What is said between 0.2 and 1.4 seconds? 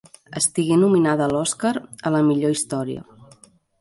Estigué nominada a